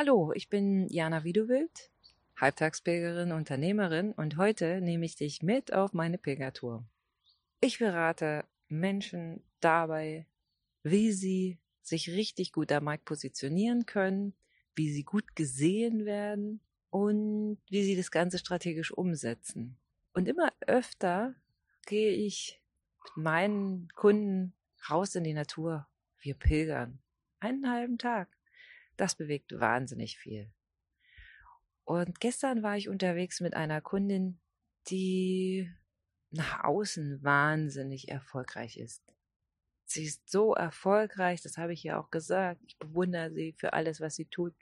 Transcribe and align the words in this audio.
Hallo, 0.00 0.30
ich 0.32 0.48
bin 0.48 0.86
Jana 0.90 1.24
Wiedewild, 1.24 1.90
Halbtagspilgerin, 2.36 3.32
Unternehmerin 3.32 4.12
und 4.12 4.36
heute 4.36 4.80
nehme 4.80 5.04
ich 5.04 5.16
dich 5.16 5.42
mit 5.42 5.72
auf 5.72 5.92
meine 5.92 6.18
Pilgertour. 6.18 6.86
Ich 7.60 7.80
berate 7.80 8.44
Menschen 8.68 9.42
dabei, 9.58 10.28
wie 10.84 11.10
sie 11.10 11.58
sich 11.82 12.10
richtig 12.10 12.52
gut 12.52 12.70
am 12.70 12.84
Markt 12.84 13.06
positionieren 13.06 13.86
können, 13.86 14.34
wie 14.76 14.88
sie 14.92 15.02
gut 15.02 15.34
gesehen 15.34 16.04
werden 16.04 16.60
und 16.90 17.58
wie 17.68 17.82
sie 17.82 17.96
das 17.96 18.12
Ganze 18.12 18.38
strategisch 18.38 18.92
umsetzen. 18.92 19.78
Und 20.14 20.28
immer 20.28 20.52
öfter 20.68 21.34
gehe 21.86 22.12
ich 22.12 22.62
mit 23.02 23.24
meinen 23.24 23.88
Kunden 23.96 24.52
raus 24.88 25.16
in 25.16 25.24
die 25.24 25.34
Natur. 25.34 25.88
Wir 26.20 26.34
pilgern. 26.34 27.00
Einen 27.40 27.68
halben 27.68 27.98
Tag. 27.98 28.37
Das 28.98 29.14
bewegt 29.14 29.58
wahnsinnig 29.58 30.18
viel. 30.18 30.52
Und 31.84 32.20
gestern 32.20 32.62
war 32.62 32.76
ich 32.76 32.90
unterwegs 32.90 33.40
mit 33.40 33.54
einer 33.54 33.80
Kundin, 33.80 34.40
die 34.88 35.72
nach 36.30 36.64
außen 36.64 37.22
wahnsinnig 37.22 38.08
erfolgreich 38.08 38.76
ist. 38.76 39.02
Sie 39.86 40.04
ist 40.04 40.28
so 40.28 40.54
erfolgreich, 40.54 41.40
das 41.40 41.56
habe 41.56 41.72
ich 41.72 41.82
ja 41.82 41.98
auch 41.98 42.10
gesagt. 42.10 42.60
Ich 42.66 42.76
bewundere 42.76 43.32
sie 43.32 43.54
für 43.54 43.72
alles, 43.72 44.00
was 44.00 44.16
sie 44.16 44.26
tut. 44.26 44.54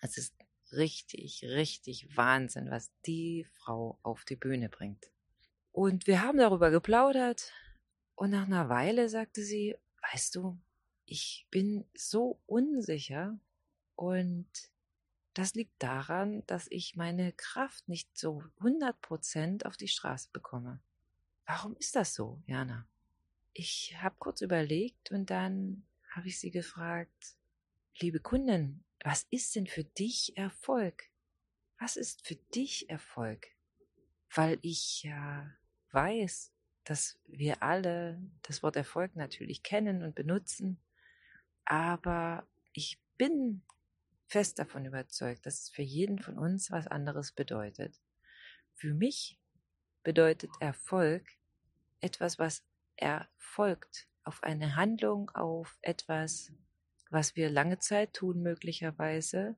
Es 0.00 0.16
ist 0.16 0.36
richtig, 0.70 1.42
richtig 1.42 2.16
Wahnsinn, 2.16 2.70
was 2.70 2.92
die 3.04 3.48
Frau 3.54 3.98
auf 4.02 4.24
die 4.24 4.36
Bühne 4.36 4.68
bringt. 4.68 5.10
Und 5.72 6.06
wir 6.06 6.22
haben 6.22 6.38
darüber 6.38 6.70
geplaudert 6.70 7.52
und 8.14 8.30
nach 8.30 8.46
einer 8.46 8.68
Weile 8.68 9.08
sagte 9.08 9.42
sie, 9.42 9.76
weißt 10.12 10.36
du, 10.36 10.60
ich 11.12 11.46
bin 11.50 11.84
so 11.92 12.40
unsicher 12.46 13.38
und 13.96 14.48
das 15.34 15.52
liegt 15.52 15.82
daran, 15.82 16.42
dass 16.46 16.68
ich 16.70 16.96
meine 16.96 17.32
Kraft 17.32 17.86
nicht 17.86 18.16
so 18.16 18.42
100 18.60 18.98
Prozent 19.02 19.66
auf 19.66 19.76
die 19.76 19.88
Straße 19.88 20.30
bekomme. 20.32 20.80
Warum 21.44 21.76
ist 21.76 21.96
das 21.96 22.14
so, 22.14 22.42
Jana? 22.46 22.88
Ich 23.52 23.94
habe 24.00 24.14
kurz 24.18 24.40
überlegt 24.40 25.10
und 25.10 25.28
dann 25.28 25.86
habe 26.10 26.28
ich 26.28 26.40
sie 26.40 26.50
gefragt, 26.50 27.36
liebe 28.00 28.20
Kundin, 28.20 28.82
was 29.04 29.26
ist 29.28 29.54
denn 29.54 29.66
für 29.66 29.84
dich 29.84 30.34
Erfolg? 30.38 31.10
Was 31.78 31.98
ist 31.98 32.26
für 32.26 32.36
dich 32.54 32.88
Erfolg? 32.88 33.48
Weil 34.34 34.58
ich 34.62 35.02
ja 35.02 35.54
weiß, 35.90 36.54
dass 36.84 37.18
wir 37.26 37.62
alle 37.62 38.18
das 38.40 38.62
Wort 38.62 38.76
Erfolg 38.76 39.14
natürlich 39.14 39.62
kennen 39.62 40.02
und 40.02 40.14
benutzen, 40.14 40.80
aber 41.64 42.46
ich 42.72 43.00
bin 43.18 43.62
fest 44.26 44.58
davon 44.58 44.84
überzeugt, 44.84 45.44
dass 45.46 45.60
es 45.60 45.68
für 45.68 45.82
jeden 45.82 46.18
von 46.18 46.38
uns 46.38 46.70
was 46.70 46.86
anderes 46.86 47.32
bedeutet. 47.32 48.00
Für 48.74 48.94
mich 48.94 49.38
bedeutet 50.02 50.50
Erfolg 50.60 51.26
etwas, 52.00 52.38
was 52.38 52.64
erfolgt 52.96 54.08
auf 54.24 54.42
eine 54.42 54.76
Handlung, 54.76 55.30
auf 55.30 55.78
etwas, 55.82 56.52
was 57.10 57.36
wir 57.36 57.50
lange 57.50 57.78
Zeit 57.78 58.14
tun 58.14 58.42
möglicherweise. 58.42 59.56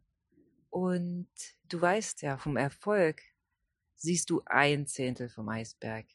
Und 0.70 1.28
du 1.68 1.80
weißt 1.80 2.22
ja, 2.22 2.36
vom 2.36 2.56
Erfolg 2.56 3.22
siehst 3.94 4.28
du 4.30 4.42
ein 4.46 4.86
Zehntel 4.86 5.28
vom 5.28 5.48
Eisberg. 5.48 6.06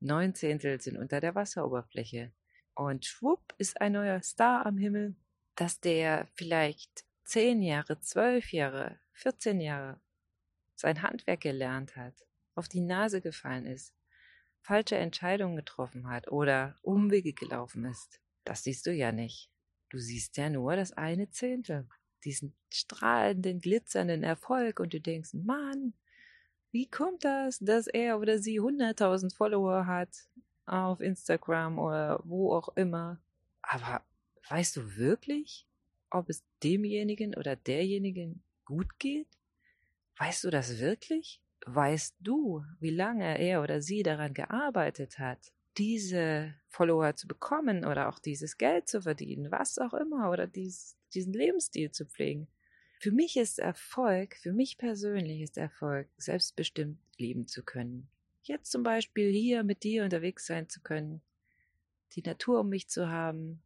Neun 0.00 0.34
Zehntel 0.34 0.80
sind 0.80 0.96
unter 0.96 1.20
der 1.20 1.34
Wasseroberfläche. 1.34 2.32
Und 2.76 3.06
schwupp 3.06 3.54
ist 3.56 3.80
ein 3.80 3.92
neuer 3.92 4.20
Star 4.20 4.66
am 4.66 4.76
Himmel, 4.76 5.16
dass 5.54 5.80
der 5.80 6.28
vielleicht 6.34 7.06
zehn 7.24 7.62
Jahre, 7.62 7.98
zwölf 8.00 8.52
Jahre, 8.52 9.00
14 9.14 9.60
Jahre 9.60 9.98
sein 10.74 11.00
Handwerk 11.00 11.40
gelernt 11.40 11.96
hat, 11.96 12.14
auf 12.54 12.68
die 12.68 12.82
Nase 12.82 13.22
gefallen 13.22 13.64
ist, 13.64 13.94
falsche 14.60 14.96
Entscheidungen 14.96 15.56
getroffen 15.56 16.06
hat 16.10 16.28
oder 16.30 16.76
Umwege 16.82 17.32
gelaufen 17.32 17.86
ist. 17.86 18.20
Das 18.44 18.62
siehst 18.62 18.84
du 18.84 18.92
ja 18.92 19.10
nicht. 19.10 19.50
Du 19.88 19.98
siehst 19.98 20.36
ja 20.36 20.50
nur 20.50 20.76
das 20.76 20.92
eine 20.92 21.30
Zehntel, 21.30 21.88
diesen 22.24 22.54
strahlenden, 22.70 23.58
glitzernden 23.58 24.22
Erfolg 24.22 24.80
und 24.80 24.92
du 24.92 25.00
denkst, 25.00 25.32
Mann, 25.32 25.94
wie 26.72 26.90
kommt 26.90 27.24
das, 27.24 27.58
dass 27.58 27.86
er 27.86 28.18
oder 28.18 28.38
sie 28.38 28.60
100.000 28.60 29.34
Follower 29.34 29.86
hat 29.86 30.28
auf 30.66 31.00
Instagram 31.00 31.78
oder 31.78 32.20
wo 32.24 32.52
auch 32.52 32.76
immer. 32.76 33.18
Aber 33.62 34.02
weißt 34.48 34.76
du 34.76 34.96
wirklich, 34.96 35.66
ob 36.10 36.28
es 36.28 36.44
demjenigen 36.62 37.34
oder 37.34 37.56
derjenigen 37.56 38.42
gut 38.64 38.98
geht? 38.98 39.28
Weißt 40.18 40.44
du 40.44 40.50
das 40.50 40.78
wirklich? 40.78 41.40
Weißt 41.66 42.14
du, 42.20 42.64
wie 42.80 42.90
lange 42.90 43.38
er 43.38 43.62
oder 43.62 43.82
sie 43.82 44.02
daran 44.02 44.34
gearbeitet 44.34 45.18
hat, 45.18 45.52
diese 45.78 46.54
Follower 46.68 47.14
zu 47.16 47.26
bekommen 47.26 47.84
oder 47.84 48.08
auch 48.08 48.18
dieses 48.18 48.56
Geld 48.56 48.88
zu 48.88 49.02
verdienen, 49.02 49.50
was 49.50 49.78
auch 49.78 49.94
immer, 49.94 50.30
oder 50.30 50.46
dies, 50.46 50.96
diesen 51.12 51.32
Lebensstil 51.32 51.90
zu 51.90 52.06
pflegen? 52.06 52.48
Für 52.98 53.10
mich 53.10 53.36
ist 53.36 53.58
Erfolg, 53.58 54.36
für 54.36 54.52
mich 54.52 54.78
persönlich 54.78 55.42
ist 55.42 55.58
Erfolg, 55.58 56.08
selbstbestimmt 56.16 56.98
leben 57.18 57.46
zu 57.46 57.62
können. 57.62 58.08
Jetzt 58.46 58.70
zum 58.70 58.84
Beispiel 58.84 59.32
hier 59.32 59.64
mit 59.64 59.82
dir 59.82 60.04
unterwegs 60.04 60.46
sein 60.46 60.68
zu 60.68 60.80
können, 60.80 61.20
die 62.12 62.22
Natur 62.22 62.60
um 62.60 62.68
mich 62.68 62.88
zu 62.88 63.08
haben, 63.08 63.60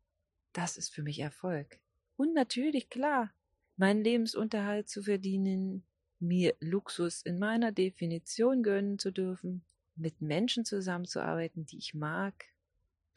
das 0.54 0.78
ist 0.78 0.88
für 0.94 1.02
mich 1.02 1.18
Erfolg. 1.18 1.78
Und 2.16 2.32
natürlich, 2.32 2.88
klar, 2.88 3.30
meinen 3.76 4.02
Lebensunterhalt 4.02 4.88
zu 4.88 5.02
verdienen, 5.02 5.84
mir 6.18 6.56
Luxus 6.60 7.20
in 7.20 7.38
meiner 7.38 7.72
Definition 7.72 8.62
gönnen 8.62 8.98
zu 8.98 9.10
dürfen, 9.10 9.66
mit 9.96 10.22
Menschen 10.22 10.64
zusammenzuarbeiten, 10.64 11.66
die 11.66 11.76
ich 11.76 11.92
mag, 11.92 12.46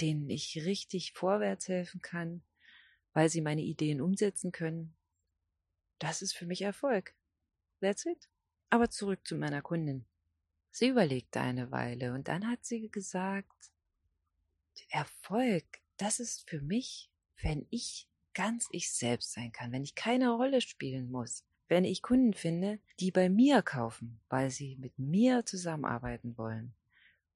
denen 0.01 0.29
ich 0.29 0.65
richtig 0.65 1.13
vorwärts 1.13 1.69
helfen 1.69 2.01
kann, 2.01 2.41
weil 3.13 3.29
sie 3.29 3.41
meine 3.41 3.61
Ideen 3.61 4.01
umsetzen 4.01 4.51
können. 4.51 4.93
Das 5.97 6.21
ist 6.21 6.33
für 6.33 6.45
mich 6.45 6.61
Erfolg. 6.61 7.13
That's 7.79 8.05
it. 8.05 8.27
Aber 8.69 8.89
zurück 8.89 9.25
zu 9.25 9.37
meiner 9.37 9.61
Kundin. 9.61 10.05
Sie 10.75 10.87
überlegte 10.87 11.39
eine 11.39 11.69
Weile 11.69 12.13
und 12.13 12.27
dann 12.27 12.49
hat 12.49 12.65
sie 12.65 12.89
gesagt, 12.89 13.71
Erfolg, 14.89 15.63
das 15.97 16.19
ist 16.19 16.49
für 16.49 16.61
mich, 16.61 17.11
wenn 17.43 17.67
ich 17.69 18.07
ganz 18.33 18.69
ich 18.71 18.91
selbst 18.91 19.33
sein 19.33 19.51
kann, 19.51 19.71
wenn 19.71 19.83
ich 19.83 19.93
keine 19.93 20.31
Rolle 20.31 20.61
spielen 20.61 21.11
muss, 21.11 21.43
wenn 21.67 21.85
ich 21.85 22.01
Kunden 22.01 22.33
finde, 22.33 22.79
die 22.99 23.11
bei 23.11 23.29
mir 23.29 23.61
kaufen, 23.61 24.19
weil 24.29 24.49
sie 24.49 24.75
mit 24.77 24.97
mir 24.97 25.45
zusammenarbeiten 25.45 26.39
wollen 26.39 26.73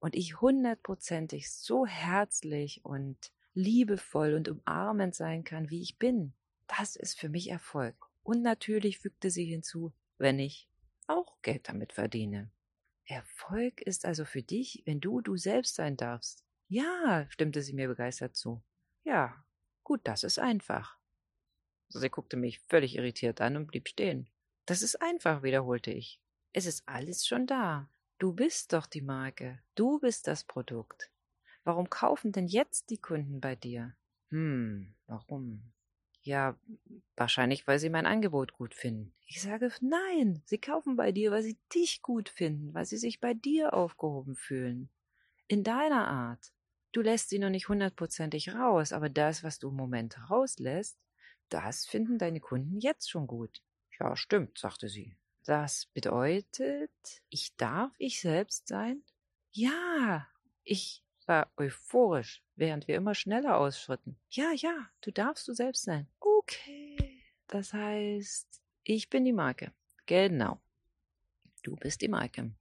und 0.00 0.16
ich 0.16 0.40
hundertprozentig 0.40 1.48
so 1.52 1.86
herzlich 1.86 2.84
und 2.84 3.30
liebevoll 3.54 4.34
und 4.34 4.48
umarmend 4.48 5.14
sein 5.14 5.44
kann, 5.44 5.70
wie 5.70 5.80
ich 5.80 5.96
bin. 5.96 6.32
Das 6.66 6.96
ist 6.96 7.20
für 7.20 7.28
mich 7.28 7.50
Erfolg. 7.50 7.94
Und 8.24 8.42
natürlich 8.42 8.98
fügte 8.98 9.30
sie 9.30 9.44
hinzu, 9.44 9.92
wenn 10.18 10.40
ich 10.40 10.68
auch 11.06 11.40
Geld 11.42 11.68
damit 11.68 11.92
verdiene. 11.92 12.50
Erfolg 13.08 13.80
ist 13.80 14.04
also 14.04 14.26
für 14.26 14.42
dich, 14.42 14.82
wenn 14.84 15.00
du 15.00 15.22
du 15.22 15.36
selbst 15.36 15.76
sein 15.76 15.96
darfst. 15.96 16.44
Ja, 16.68 17.26
stimmte 17.30 17.62
sie 17.62 17.72
mir 17.72 17.88
begeistert 17.88 18.36
zu. 18.36 18.62
Ja, 19.02 19.44
gut, 19.82 20.02
das 20.04 20.24
ist 20.24 20.38
einfach. 20.38 20.98
Sie 21.88 22.10
guckte 22.10 22.36
mich 22.36 22.60
völlig 22.68 22.96
irritiert 22.96 23.40
an 23.40 23.56
und 23.56 23.66
blieb 23.66 23.88
stehen. 23.88 24.28
Das 24.66 24.82
ist 24.82 25.00
einfach, 25.00 25.42
wiederholte 25.42 25.90
ich. 25.90 26.20
Es 26.52 26.66
ist 26.66 26.86
alles 26.86 27.26
schon 27.26 27.46
da. 27.46 27.88
Du 28.18 28.34
bist 28.34 28.74
doch 28.74 28.84
die 28.86 29.00
Marke. 29.00 29.62
Du 29.74 29.98
bist 30.00 30.26
das 30.26 30.44
Produkt. 30.44 31.10
Warum 31.64 31.88
kaufen 31.88 32.32
denn 32.32 32.46
jetzt 32.46 32.90
die 32.90 32.98
Kunden 32.98 33.40
bei 33.40 33.56
dir? 33.56 33.96
Hm, 34.30 34.94
warum? 35.06 35.72
Ja, 36.28 36.58
wahrscheinlich, 37.16 37.66
weil 37.66 37.78
sie 37.78 37.88
mein 37.88 38.04
Angebot 38.04 38.52
gut 38.52 38.74
finden. 38.74 39.14
Ich 39.24 39.40
sage, 39.40 39.72
nein, 39.80 40.42
sie 40.44 40.58
kaufen 40.58 40.94
bei 40.94 41.10
dir, 41.10 41.30
weil 41.30 41.42
sie 41.42 41.56
dich 41.74 42.02
gut 42.02 42.28
finden, 42.28 42.74
weil 42.74 42.84
sie 42.84 42.98
sich 42.98 43.18
bei 43.18 43.32
dir 43.32 43.72
aufgehoben 43.72 44.36
fühlen. 44.36 44.90
In 45.46 45.64
deiner 45.64 46.06
Art. 46.06 46.52
Du 46.92 47.00
lässt 47.00 47.30
sie 47.30 47.38
noch 47.38 47.48
nicht 47.48 47.70
hundertprozentig 47.70 48.54
raus, 48.54 48.92
aber 48.92 49.08
das, 49.08 49.42
was 49.42 49.58
du 49.58 49.70
im 49.70 49.76
Moment 49.76 50.18
rauslässt, 50.28 50.98
das 51.48 51.86
finden 51.86 52.18
deine 52.18 52.40
Kunden 52.40 52.78
jetzt 52.78 53.10
schon 53.10 53.26
gut. 53.26 53.62
Ja, 53.98 54.14
stimmt, 54.14 54.58
sagte 54.58 54.90
sie. 54.90 55.16
Das 55.46 55.86
bedeutet, 55.86 56.90
ich 57.30 57.56
darf 57.56 57.94
ich 57.96 58.20
selbst 58.20 58.68
sein? 58.68 59.02
Ja, 59.52 60.28
ich 60.62 61.02
war 61.28 61.52
euphorisch, 61.56 62.42
während 62.56 62.88
wir 62.88 62.96
immer 62.96 63.14
schneller 63.14 63.58
ausschritten. 63.58 64.18
Ja, 64.30 64.50
ja, 64.52 64.90
du 65.02 65.12
darfst 65.12 65.46
du 65.46 65.52
selbst 65.52 65.84
sein. 65.84 66.08
Okay. 66.20 67.22
Das 67.46 67.72
heißt, 67.72 68.62
ich 68.84 69.10
bin 69.10 69.24
die 69.24 69.32
Marke. 69.32 69.72
Genau. 70.06 70.60
Du 71.62 71.76
bist 71.76 72.00
die 72.00 72.08
Marke. 72.08 72.52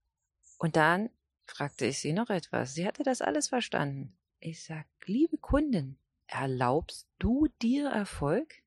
Und 0.58 0.76
dann 0.76 1.10
fragte 1.46 1.86
ich 1.86 2.00
sie 2.00 2.14
noch 2.14 2.30
etwas. 2.30 2.74
Sie 2.74 2.86
hatte 2.86 3.04
das 3.04 3.22
alles 3.22 3.48
verstanden. 3.48 4.18
Ich 4.40 4.64
sag, 4.64 4.86
liebe 5.06 5.38
Kundin, 5.38 5.98
erlaubst 6.28 7.08
du 7.20 7.48
dir 7.62 7.90
Erfolg? 7.90 8.62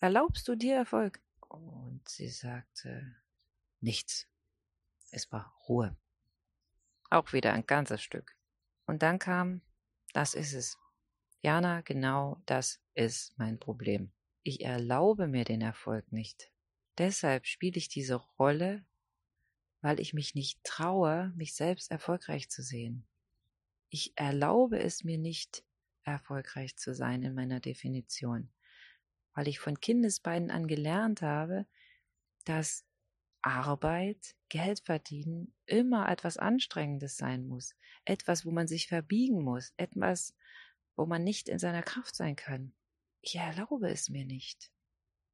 Erlaubst 0.00 0.46
du 0.48 0.54
dir 0.54 0.76
Erfolg? 0.76 1.20
Und 1.48 2.06
sie 2.08 2.28
sagte, 2.28 3.16
nichts. 3.80 4.28
Es 5.10 5.32
war 5.32 5.56
Ruhe. 5.68 5.96
Auch 7.10 7.32
wieder 7.32 7.54
ein 7.54 7.66
ganzes 7.66 8.02
Stück. 8.02 8.37
Und 8.88 9.02
dann 9.02 9.18
kam, 9.18 9.60
das 10.14 10.32
ist 10.32 10.54
es. 10.54 10.78
Jana, 11.42 11.82
genau 11.82 12.42
das 12.46 12.80
ist 12.94 13.38
mein 13.38 13.60
Problem. 13.60 14.12
Ich 14.42 14.64
erlaube 14.64 15.28
mir 15.28 15.44
den 15.44 15.60
Erfolg 15.60 16.10
nicht. 16.10 16.50
Deshalb 16.96 17.46
spiele 17.46 17.76
ich 17.76 17.90
diese 17.90 18.14
Rolle, 18.14 18.86
weil 19.82 20.00
ich 20.00 20.14
mich 20.14 20.34
nicht 20.34 20.64
traue, 20.64 21.34
mich 21.36 21.54
selbst 21.54 21.90
erfolgreich 21.90 22.48
zu 22.48 22.62
sehen. 22.62 23.06
Ich 23.90 24.14
erlaube 24.16 24.78
es 24.80 25.04
mir 25.04 25.18
nicht, 25.18 25.64
erfolgreich 26.04 26.78
zu 26.78 26.94
sein 26.94 27.22
in 27.22 27.34
meiner 27.34 27.60
Definition, 27.60 28.50
weil 29.34 29.48
ich 29.48 29.58
von 29.58 29.78
Kindesbeinen 29.78 30.50
an 30.50 30.66
gelernt 30.66 31.20
habe, 31.20 31.66
dass 32.46 32.86
Arbeit, 33.48 34.36
Geld 34.48 34.80
verdienen 34.84 35.54
immer 35.66 36.08
etwas 36.08 36.36
Anstrengendes 36.36 37.16
sein 37.16 37.46
muss, 37.46 37.74
etwas, 38.04 38.44
wo 38.46 38.50
man 38.50 38.68
sich 38.68 38.88
verbiegen 38.88 39.42
muss, 39.42 39.72
etwas, 39.76 40.34
wo 40.96 41.06
man 41.06 41.24
nicht 41.24 41.48
in 41.48 41.58
seiner 41.58 41.82
Kraft 41.82 42.14
sein 42.14 42.36
kann. 42.36 42.72
Ich 43.20 43.36
erlaube 43.36 43.88
es 43.88 44.08
mir 44.08 44.24
nicht. 44.24 44.70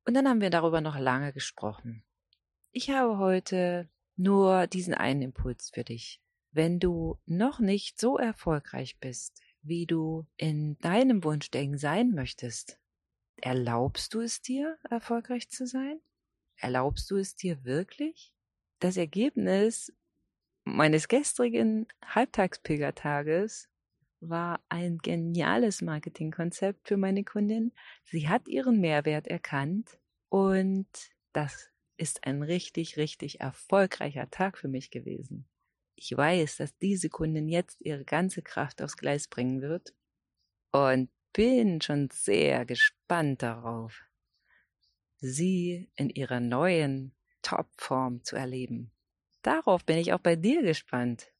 Und 0.06 0.14
dann 0.14 0.28
haben 0.28 0.40
wir 0.40 0.50
darüber 0.50 0.80
noch 0.80 0.98
lange 0.98 1.32
gesprochen. 1.32 2.04
Ich 2.72 2.90
habe 2.90 3.18
heute 3.18 3.88
nur 4.16 4.66
diesen 4.66 4.94
einen 4.94 5.22
Impuls 5.22 5.70
für 5.72 5.84
dich. 5.84 6.20
Wenn 6.52 6.78
du 6.78 7.18
noch 7.26 7.58
nicht 7.58 7.98
so 7.98 8.18
erfolgreich 8.18 8.98
bist, 8.98 9.42
wie 9.62 9.86
du 9.86 10.26
in 10.36 10.78
deinem 10.78 11.24
Wunschdenken 11.24 11.78
sein 11.78 12.10
möchtest, 12.10 12.78
erlaubst 13.36 14.14
du 14.14 14.20
es 14.20 14.42
dir, 14.42 14.78
erfolgreich 14.88 15.48
zu 15.48 15.66
sein? 15.66 16.00
Erlaubst 16.56 17.10
du 17.10 17.16
es 17.16 17.36
dir 17.36 17.64
wirklich? 17.64 18.32
Das 18.80 18.96
Ergebnis 18.96 19.92
meines 20.64 21.08
gestrigen 21.08 21.86
Halbtagspilgertages 22.04 23.68
war 24.20 24.60
ein 24.68 24.98
geniales 24.98 25.82
Marketingkonzept 25.82 26.88
für 26.88 26.96
meine 26.96 27.24
Kundin. 27.24 27.72
Sie 28.04 28.28
hat 28.28 28.48
ihren 28.48 28.80
Mehrwert 28.80 29.26
erkannt 29.26 29.98
und 30.30 30.88
das 31.32 31.70
ist 31.96 32.26
ein 32.26 32.42
richtig, 32.42 32.96
richtig 32.96 33.40
erfolgreicher 33.40 34.30
Tag 34.30 34.58
für 34.58 34.68
mich 34.68 34.90
gewesen. 34.90 35.46
Ich 35.96 36.16
weiß, 36.16 36.56
dass 36.56 36.76
diese 36.78 37.08
Kundin 37.08 37.48
jetzt 37.48 37.80
ihre 37.80 38.04
ganze 38.04 38.42
Kraft 38.42 38.82
aufs 38.82 38.96
Gleis 38.96 39.28
bringen 39.28 39.60
wird 39.60 39.94
und 40.72 41.10
bin 41.32 41.80
schon 41.80 42.08
sehr 42.10 42.64
gespannt 42.64 43.42
darauf, 43.42 44.02
sie 45.18 45.90
in 45.96 46.10
ihrer 46.10 46.40
neuen 46.40 47.14
Topform 47.42 48.24
zu 48.24 48.36
erleben. 48.36 48.90
Darauf 49.42 49.84
bin 49.84 49.98
ich 49.98 50.12
auch 50.12 50.20
bei 50.20 50.36
dir 50.36 50.62
gespannt. 50.62 51.32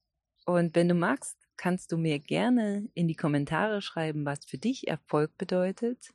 Und 0.45 0.75
wenn 0.77 0.89
du 0.89 0.95
magst, 0.95 1.39
kannst 1.57 1.93
du 1.93 1.97
mir 1.97 2.19
gerne 2.19 2.91
in 2.95 3.09
die 3.09 3.17
Kommentare 3.17 3.81
schreiben, 3.81 4.27
was 4.27 4.45
für 4.45 4.59
dich 4.59 4.89
Erfolg 4.89 5.39
bedeutet 5.39 6.13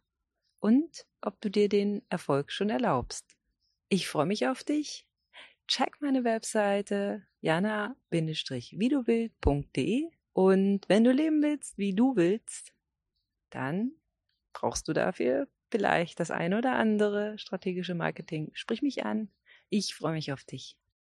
und 0.60 1.08
ob 1.22 1.42
du 1.42 1.50
dir 1.50 1.68
den 1.70 2.04
Erfolg 2.10 2.52
schon 2.52 2.70
erlaubst. 2.70 3.36
Ich 3.90 4.08
freue 4.08 4.28
mich 4.28 4.48
auf 4.48 4.64
dich. 4.64 5.08
Check 5.68 6.00
meine 6.02 6.24
Webseite 6.24 7.24
jana-widuwild.de 7.42 10.10
und 10.34 10.88
wenn 10.88 11.04
du 11.04 11.12
leben 11.12 11.42
willst, 11.42 11.78
wie 11.78 11.94
du 11.94 12.16
willst, 12.16 12.74
dann 13.50 13.92
brauchst 14.54 14.88
du 14.88 14.94
dafür 14.94 15.48
vielleicht 15.72 16.20
das 16.20 16.32
ein 16.32 16.54
oder 16.54 16.74
andere 16.74 17.38
strategische 17.38 17.96
Marketing. 17.96 18.52
Sprich 18.54 18.82
mich 18.82 19.06
an. 19.06 19.30
Ich 19.70 19.96
freue 19.96 20.14
mich 20.14 20.32
auf 20.34 20.44
dich. 20.44 20.78